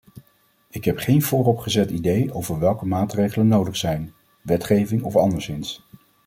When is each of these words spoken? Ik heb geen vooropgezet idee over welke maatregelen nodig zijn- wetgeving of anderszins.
Ik 0.69 0.83
heb 0.83 0.97
geen 0.97 1.21
vooropgezet 1.21 1.91
idee 1.91 2.33
over 2.33 2.59
welke 2.59 2.85
maatregelen 2.85 3.47
nodig 3.47 3.75
zijn- 3.75 4.13
wetgeving 4.43 5.03
of 5.03 5.15
anderszins. 5.15 5.85